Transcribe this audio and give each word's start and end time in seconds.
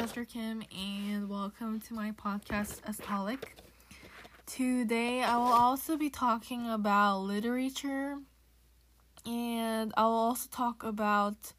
Esther 0.00 0.24
Kim, 0.24 0.62
and 0.74 1.28
welcome 1.28 1.78
to 1.78 1.92
my 1.92 2.12
podcast, 2.12 2.80
Estolic. 2.88 3.48
Today, 4.46 5.22
I 5.22 5.36
will 5.36 5.52
also 5.52 5.98
be 5.98 6.08
talking 6.08 6.70
about 6.70 7.18
literature, 7.18 8.16
and 9.26 9.92
I 9.98 10.04
will 10.04 10.12
also 10.12 10.48
talk 10.50 10.82
about 10.82 11.52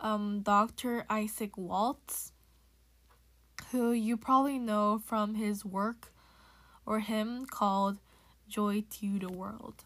um, 0.00 0.40
Dr. 0.40 1.06
Isaac 1.08 1.56
Watts, 1.56 2.32
who 3.70 3.92
you 3.92 4.16
probably 4.16 4.58
know 4.58 4.98
from 4.98 5.36
his 5.36 5.64
work 5.64 6.12
or 6.84 6.98
him 6.98 7.46
called 7.46 7.98
Joy 8.48 8.82
to 8.98 9.20
the 9.20 9.28
World. 9.28 9.84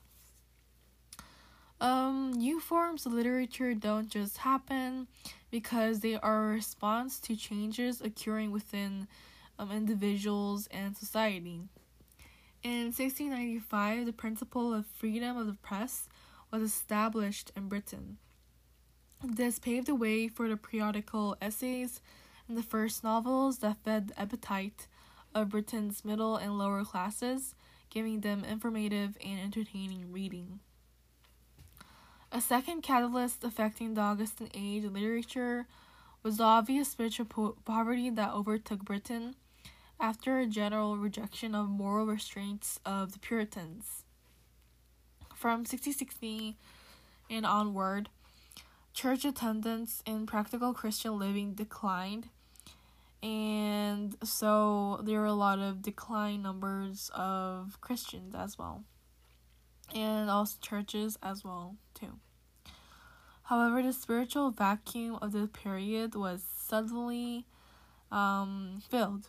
Um, 1.80 2.33
new 2.33 2.61
forms 2.61 3.07
of 3.07 3.15
literature 3.15 3.73
don't 3.73 4.11
just 4.11 4.39
happen 4.39 5.07
because 5.51 6.01
they 6.01 6.16
are 6.16 6.51
a 6.51 6.53
response 6.53 7.19
to 7.20 7.34
changes 7.34 8.03
occurring 8.03 8.51
within 8.51 9.09
um, 9.59 9.70
individuals 9.70 10.69
and 10.70 10.95
society. 10.95 11.62
In 12.62 12.93
1695, 12.93 14.05
the 14.05 14.12
principle 14.12 14.75
of 14.75 14.84
freedom 14.84 15.39
of 15.39 15.47
the 15.47 15.55
press 15.55 16.06
was 16.51 16.62
established 16.62 17.51
in 17.56 17.69
Britain. 17.69 18.19
This 19.25 19.59
paved 19.59 19.87
the 19.87 19.95
way 19.95 20.28
for 20.28 20.51
the 20.51 20.59
periodical 20.59 21.34
essays 21.41 22.03
and 22.47 22.59
the 22.59 22.62
first 22.62 23.03
novels 23.03 23.59
that 23.59 23.83
fed 23.83 24.09
the 24.09 24.20
appetite 24.20 24.87
of 25.34 25.48
Britain's 25.48 26.05
middle 26.05 26.36
and 26.36 26.58
lower 26.58 26.84
classes, 26.84 27.55
giving 27.89 28.20
them 28.20 28.45
informative 28.45 29.17
and 29.25 29.41
entertaining 29.41 30.12
reading. 30.12 30.61
A 32.33 32.41
second 32.41 32.83
catalyst 32.83 33.42
affecting 33.42 33.95
the 33.95 34.03
Augustan 34.03 34.50
age 34.55 34.84
literature 34.84 35.67
was 36.23 36.36
the 36.36 36.45
obvious 36.45 36.89
spiritual 36.89 37.27
po- 37.27 37.56
poverty 37.64 38.09
that 38.09 38.33
overtook 38.33 38.84
Britain 38.84 39.34
after 39.98 40.39
a 40.39 40.47
general 40.47 40.97
rejection 40.97 41.56
of 41.56 41.69
moral 41.69 42.06
restraints 42.06 42.78
of 42.86 43.14
the 43.14 43.19
Puritans. 43.19 44.05
From 45.34 45.61
1660 45.61 46.56
and 47.28 47.45
onward, 47.45 48.11
church 48.95 49.25
attendance 49.25 50.01
and 50.06 50.28
practical 50.28 50.73
Christian 50.73 51.19
living 51.19 51.55
declined, 51.55 52.28
and 53.25 54.17
so 54.23 55.01
there 55.03 55.19
were 55.19 55.27
a 55.27 55.33
lot 55.33 55.58
of 55.58 55.83
decline 55.83 56.42
numbers 56.42 57.11
of 57.12 57.81
Christians 57.81 58.36
as 58.36 58.56
well 58.56 58.84
and 59.94 60.30
also 60.30 60.56
churches 60.60 61.19
as 61.22 61.44
well 61.44 61.77
too. 61.94 62.19
However, 63.44 63.83
the 63.83 63.92
spiritual 63.92 64.50
vacuum 64.50 65.19
of 65.20 65.33
the 65.33 65.48
period 65.48 66.14
was 66.14 66.42
suddenly 66.42 67.46
um, 68.12 68.80
filled. 68.88 69.28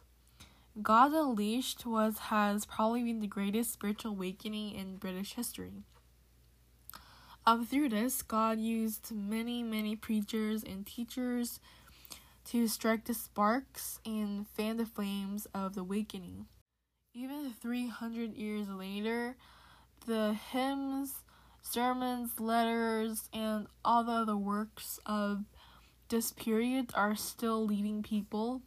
God 0.81 1.11
Unleashed 1.11 1.85
was 1.85 2.17
has 2.29 2.65
probably 2.65 3.03
been 3.03 3.19
the 3.19 3.27
greatest 3.27 3.73
spiritual 3.73 4.11
awakening 4.11 4.75
in 4.75 4.97
British 4.97 5.33
history. 5.33 5.83
Um, 7.45 7.65
through 7.65 7.89
this, 7.89 8.21
God 8.21 8.59
used 8.59 9.11
many, 9.11 9.63
many 9.63 9.95
preachers 9.95 10.63
and 10.63 10.85
teachers 10.85 11.59
to 12.45 12.67
strike 12.67 13.05
the 13.05 13.13
sparks 13.13 13.99
and 14.05 14.47
fan 14.47 14.77
the 14.77 14.85
flames 14.85 15.47
of 15.53 15.73
the 15.73 15.81
awakening. 15.81 16.45
Even 17.13 17.53
300 17.59 18.35
years 18.37 18.69
later, 18.69 19.35
the 20.05 20.33
hymns, 20.51 21.13
sermons, 21.61 22.39
letters, 22.39 23.29
and 23.33 23.67
all 23.83 24.03
the 24.03 24.11
other 24.11 24.37
works 24.37 24.99
of 25.05 25.45
this 26.09 26.31
period 26.31 26.91
are 26.93 27.15
still 27.15 27.65
leading 27.65 28.03
people 28.03 28.61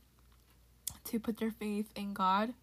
to 1.05 1.21
put 1.21 1.39
their 1.39 1.51
faith 1.51 1.91
in 1.95 2.15
God 2.15 2.55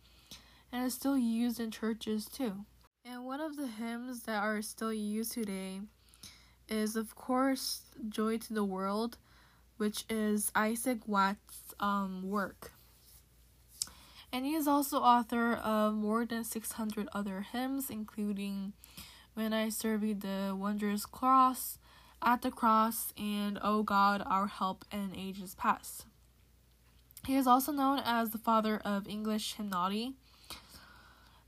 and 0.72 0.86
is 0.86 0.94
still 0.94 1.18
used 1.18 1.59
in 1.59 1.72
churches 1.72 2.26
too. 2.26 2.66
And 3.06 3.26
one 3.26 3.42
of 3.42 3.58
the 3.58 3.68
hymns 3.68 4.24
that 4.24 4.42
are 4.42 4.62
still 4.62 4.94
used 4.94 5.34
today 5.34 5.82
is, 6.68 6.96
of 6.96 7.16
course, 7.16 7.82
Joy 8.09 8.38
to 8.38 8.53
the 8.53 8.64
World, 8.64 9.18
which 9.78 10.06
is 10.09 10.52
Isaac 10.56 11.08
Watts' 11.08 11.74
um, 11.80 12.24
work. 12.24 12.72
And 14.34 14.46
he 14.46 14.53
is 14.53 14.68
also 14.68 14.97
author 14.97 15.53
of 15.53 15.94
more 15.94 16.25
than 16.25 16.44
600 16.44 17.09
other 17.14 17.42
hymns, 17.52 17.90
including 17.90 18.74
When 19.34 19.53
I 19.53 19.69
Surveyed 19.69 20.22
the 20.22 20.56
Wondrous 20.58 21.06
Cross, 21.06 21.80
At 22.22 22.41
the 22.41 22.52
Cross, 22.52 23.14
and 23.18 23.59
O 23.62 23.84
God, 23.84 24.24
Our 24.25 24.47
Help 24.47 24.86
in 24.91 25.14
Ages 25.16 25.53
Past. 25.56 26.06
He 27.28 27.36
is 27.36 27.46
also 27.46 27.72
known 27.72 28.02
as 28.03 28.30
the 28.30 28.38
father 28.38 28.81
of 28.86 29.08
English 29.08 29.56
hymnody, 29.56 30.16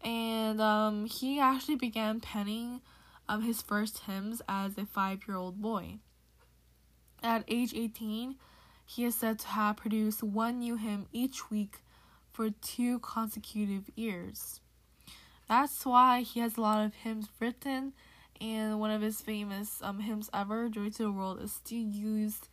and 0.03 0.61
um, 0.61 1.05
he 1.05 1.39
actually 1.39 1.77
began 1.77 2.19
penning 2.19 2.81
um, 3.29 3.41
his 3.41 3.61
first 3.61 3.99
hymns 3.99 4.41
as 4.47 4.77
a 4.77 4.85
five 4.85 5.21
year 5.27 5.37
old 5.37 5.61
boy. 5.61 5.99
At 7.23 7.45
age 7.47 7.73
18, 7.73 8.35
he 8.85 9.05
is 9.05 9.15
said 9.15 9.39
to 9.39 9.47
have 9.47 9.77
produced 9.77 10.21
one 10.21 10.59
new 10.59 10.75
hymn 10.75 11.07
each 11.11 11.49
week 11.49 11.77
for 12.33 12.49
two 12.49 12.99
consecutive 12.99 13.89
years. 13.95 14.59
That's 15.47 15.85
why 15.85 16.21
he 16.21 16.39
has 16.39 16.57
a 16.57 16.61
lot 16.61 16.83
of 16.85 16.93
hymns 16.95 17.29
written, 17.39 17.93
and 18.41 18.79
one 18.79 18.91
of 18.91 19.01
his 19.01 19.21
famous 19.21 19.79
um, 19.81 19.99
hymns 19.99 20.29
ever, 20.33 20.67
Joy 20.67 20.89
to 20.89 21.03
the 21.03 21.11
World, 21.11 21.41
is 21.41 21.53
still 21.53 21.77
used 21.77 22.49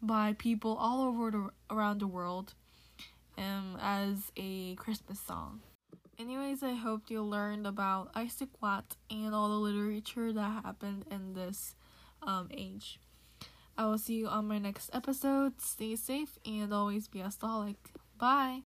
by 0.00 0.34
people 0.38 0.76
all 0.76 1.02
over 1.02 1.30
the, 1.30 1.50
around 1.70 2.00
the 2.00 2.06
world 2.06 2.54
um, 3.36 3.78
as 3.80 4.30
a 4.36 4.74
Christmas 4.76 5.18
song. 5.18 5.60
Anyways, 6.18 6.62
I 6.62 6.74
hope 6.74 7.10
you 7.10 7.22
learned 7.22 7.66
about 7.66 8.10
Isaac 8.14 8.48
Watt 8.62 8.96
and 9.10 9.34
all 9.34 9.48
the 9.48 9.54
literature 9.56 10.32
that 10.32 10.64
happened 10.64 11.04
in 11.10 11.34
this 11.34 11.74
um, 12.22 12.48
age. 12.50 12.98
I 13.76 13.84
will 13.84 13.98
see 13.98 14.14
you 14.14 14.28
on 14.28 14.48
my 14.48 14.58
next 14.58 14.88
episode. 14.94 15.60
Stay 15.60 15.96
safe 15.96 16.38
and 16.46 16.72
always 16.72 17.08
be 17.08 17.20
a 17.20 17.26
stolic. 17.26 17.76
Bye. 18.18 18.65